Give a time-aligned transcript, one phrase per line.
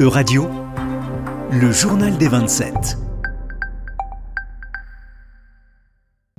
[0.00, 0.48] E-Radio,
[1.52, 2.96] le journal des 27.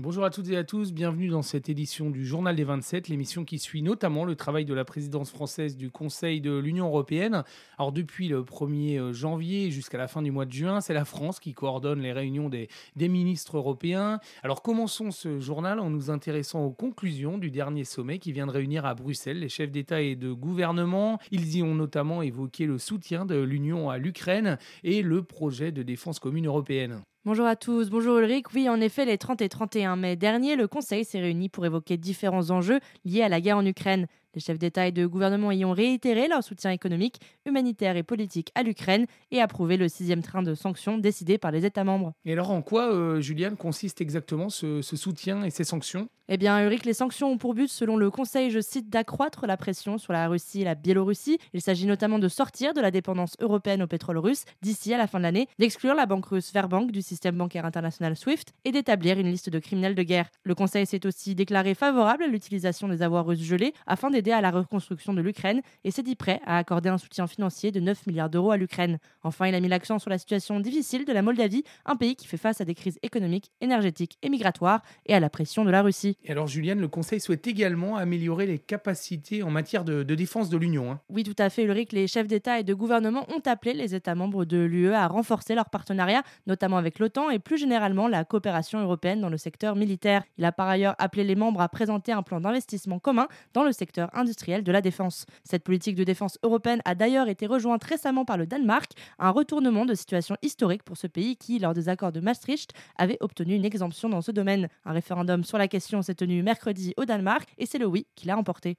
[0.03, 3.45] Bonjour à toutes et à tous, bienvenue dans cette édition du Journal des 27, l'émission
[3.45, 7.43] qui suit notamment le travail de la présidence française du Conseil de l'Union européenne.
[7.77, 11.39] Alors depuis le 1er janvier jusqu'à la fin du mois de juin, c'est la France
[11.39, 14.19] qui coordonne les réunions des, des ministres européens.
[14.41, 18.51] Alors commençons ce journal en nous intéressant aux conclusions du dernier sommet qui vient de
[18.51, 21.19] réunir à Bruxelles les chefs d'État et de gouvernement.
[21.29, 25.83] Ils y ont notamment évoqué le soutien de l'Union à l'Ukraine et le projet de
[25.83, 27.03] défense commune européenne.
[27.23, 28.47] Bonjour à tous, bonjour Ulrich.
[28.55, 31.95] Oui, en effet, les 30 et 31 mai dernier, le Conseil s'est réuni pour évoquer
[31.95, 34.07] différents enjeux liés à la guerre en Ukraine.
[34.33, 38.51] Les chefs d'État et de gouvernement y ont réitéré leur soutien économique, humanitaire et politique
[38.55, 42.13] à l'Ukraine et approuvé le sixième train de sanctions décidé par les États membres.
[42.23, 46.07] Et alors en quoi, euh, Juliane, consiste exactement ce, ce soutien et ces sanctions?
[46.33, 49.57] Eh bien, Ulrich, les sanctions ont pour but, selon le Conseil, je cite, d'accroître la
[49.57, 51.39] pression sur la Russie et la Biélorussie.
[51.53, 55.07] Il s'agit notamment de sortir de la dépendance européenne au pétrole russe d'ici à la
[55.07, 59.19] fin de l'année, d'exclure la banque russe Verbank du système bancaire international SWIFT et d'établir
[59.19, 60.29] une liste de criminels de guerre.
[60.43, 64.41] Le Conseil s'est aussi déclaré favorable à l'utilisation des avoirs russes gelés afin d'aider à
[64.41, 68.05] la reconstruction de l'Ukraine et s'est dit prêt à accorder un soutien financier de 9
[68.05, 68.99] milliards d'euros à l'Ukraine.
[69.23, 72.27] Enfin, il a mis l'accent sur la situation difficile de la Moldavie, un pays qui
[72.27, 75.81] fait face à des crises économiques, énergétiques et migratoires et à la pression de la
[75.81, 76.17] Russie.
[76.23, 80.49] Et alors, Juliane, le Conseil souhaite également améliorer les capacités en matière de, de défense
[80.49, 80.91] de l'Union.
[80.91, 80.99] Hein.
[81.09, 81.93] Oui, tout à fait, Ulrich.
[81.93, 85.55] Les chefs d'État et de gouvernement ont appelé les États membres de l'UE à renforcer
[85.55, 90.23] leur partenariat, notamment avec l'OTAN et plus généralement la coopération européenne dans le secteur militaire.
[90.37, 93.71] Il a par ailleurs appelé les membres à présenter un plan d'investissement commun dans le
[93.71, 95.25] secteur industriel de la défense.
[95.43, 99.85] Cette politique de défense européenne a d'ailleurs été rejointe récemment par le Danemark, un retournement
[99.85, 103.65] de situation historique pour ce pays qui, lors des accords de Maastricht, avait obtenu une
[103.65, 104.67] exemption dans ce domaine.
[104.85, 108.27] Un référendum sur la question s'est tenu mercredi au Danemark et c'est le oui qui
[108.27, 108.77] l'a emporté.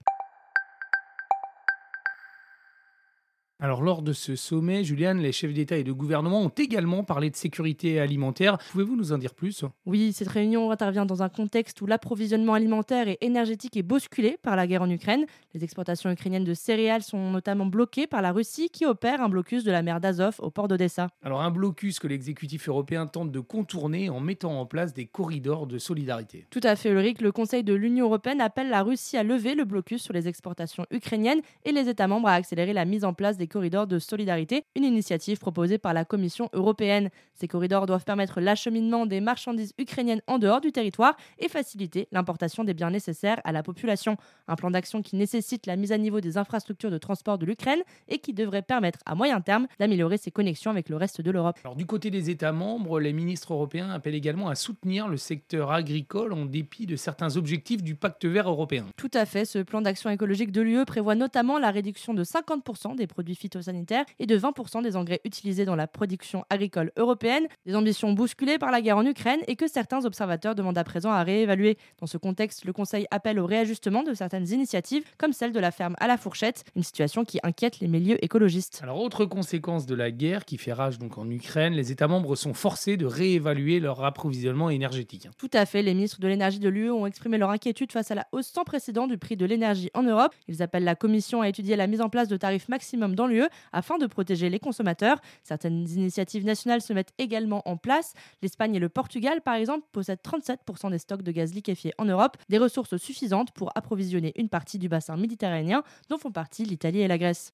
[3.62, 7.30] Alors lors de ce sommet, Juliane, les chefs d'État et de gouvernement ont également parlé
[7.30, 8.58] de sécurité alimentaire.
[8.72, 9.64] Pouvez-vous nous en dire plus?
[9.86, 14.56] Oui, cette réunion intervient dans un contexte où l'approvisionnement alimentaire et énergétique est bousculé par
[14.56, 15.27] la guerre en Ukraine.
[15.55, 19.62] Les exportations ukrainiennes de céréales sont notamment bloquées par la Russie qui opère un blocus
[19.62, 21.11] de la mer d'Azov au port d'Odessa.
[21.22, 25.68] Alors un blocus que l'exécutif européen tente de contourner en mettant en place des corridors
[25.68, 26.46] de solidarité.
[26.51, 27.20] Tout à fait, Ulrich.
[27.20, 30.84] Le Conseil de l'Union européenne appelle la Russie à lever le blocus sur les exportations
[30.90, 34.64] ukrainiennes et les États membres à accélérer la mise en place des corridors de solidarité,
[34.74, 37.11] une initiative proposée par la Commission européenne.
[37.35, 42.64] Ces corridors doivent permettre l'acheminement des marchandises ukrainiennes en dehors du territoire et faciliter l'importation
[42.64, 44.17] des biens nécessaires à la population.
[44.48, 47.83] Un plan d'action qui nécessite la mise à niveau des infrastructures de transport de l'Ukraine
[48.08, 51.58] et qui devrait permettre à moyen terme d'améliorer ses connexions avec le reste de l'Europe.
[51.64, 55.73] Alors du côté des États membres, les ministres européens appellent également à soutenir le secteur
[55.73, 58.86] agricole en dépit de certains objectifs du pacte vert européen.
[58.96, 62.96] Tout à fait, ce plan d'action écologique de l'UE prévoit notamment la réduction de 50%
[62.96, 67.75] des produits phytosanitaires et de 20% des engrais utilisés dans la production agricole européenne, des
[67.75, 71.23] ambitions bousculées par la guerre en Ukraine et que certains observateurs demandent à présent à
[71.23, 71.77] réévaluer.
[72.01, 75.70] Dans ce contexte, le Conseil appelle au réajustement de certaines initiatives, comme celle de la
[75.70, 78.81] ferme à la fourchette, une situation qui inquiète les milieux écologistes.
[78.83, 82.36] Alors, autre conséquence de la guerre qui fait rage donc en Ukraine, les États membres
[82.36, 85.29] sont forcés de réévaluer leur approvisionnement énergétique.
[85.36, 88.14] Tout à fait, les ministres de l'énergie de l'UE ont exprimé leur inquiétude face à
[88.14, 90.35] la hausse sans précédent du prix de l'énergie en Europe.
[90.48, 93.46] Ils appellent la Commission à étudier la mise en place de tarifs maximum dans l'UE
[93.72, 95.20] afin de protéger les consommateurs.
[95.42, 98.14] Certaines initiatives nationales se mettent également en place.
[98.42, 102.36] L'Espagne et le Portugal, par exemple, possèdent 37% des stocks de gaz liquéfié en Europe,
[102.48, 107.08] des ressources suffisantes pour approvisionner une partie du bassin méditerranéen dont font partie l'Italie et
[107.08, 107.52] la Grèce.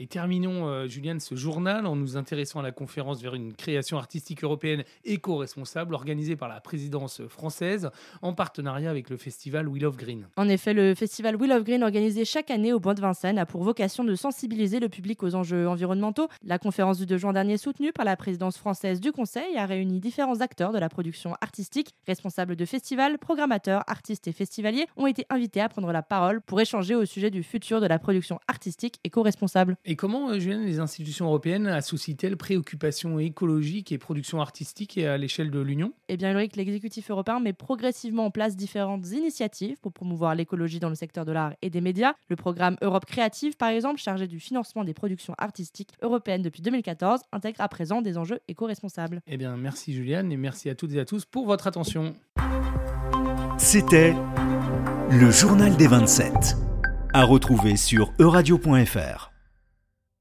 [0.00, 3.96] Et terminons, euh, Juliane, ce journal en nous intéressant à la conférence vers une création
[3.96, 7.90] artistique européenne éco-responsable organisée par la présidence française
[8.20, 10.26] en partenariat avec le festival Wheel of Green.
[10.36, 13.46] En effet, le festival Wheel of Green organisé chaque année au Bois de Vincennes a
[13.46, 16.26] pour vocation de sensibiliser le public aux enjeux environnementaux.
[16.42, 20.00] La conférence du 2 juin dernier soutenue par la présidence française du Conseil a réuni
[20.00, 25.24] différents acteurs de la production artistique, responsables de festivals, programmateurs, artistes et festivaliers ont été
[25.30, 28.98] invités à prendre la parole pour échanger au sujet du futur de la production artistique
[29.04, 29.76] éco-responsable.
[29.86, 35.50] Et comment, euh, Julien, les institutions européennes associent-elles préoccupations écologiques et production artistique à l'échelle
[35.50, 35.92] de l'Union?
[36.08, 40.88] Eh bien, Ulrich, l'exécutif européen met progressivement en place différentes initiatives pour promouvoir l'écologie dans
[40.88, 42.14] le secteur de l'art et des médias.
[42.30, 47.20] Le programme Europe Créative, par exemple, chargé du financement des productions artistiques européennes depuis 2014,
[47.32, 49.20] intègre à présent des enjeux éco-responsables.
[49.26, 52.14] Eh bien, merci Juliane et merci à toutes et à tous pour votre attention.
[53.58, 54.14] C'était
[55.10, 56.56] le journal des 27,
[57.12, 59.33] à retrouver sur euradio.fr.